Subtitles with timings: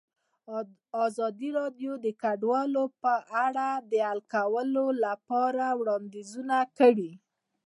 [1.05, 3.13] ازادي راډیو د کډوال په
[3.45, 7.11] اړه د حل کولو لپاره وړاندیزونه کړي.